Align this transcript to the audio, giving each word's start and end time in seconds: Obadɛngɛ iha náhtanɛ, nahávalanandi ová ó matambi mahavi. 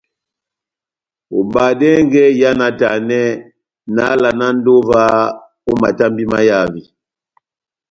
Obadɛngɛ 1.37 2.21
iha 2.37 2.51
náhtanɛ, 2.59 3.21
nahávalanandi 3.93 4.69
ová 4.77 5.01
ó 5.69 5.71
matambi 5.81 6.23
mahavi. 6.31 6.81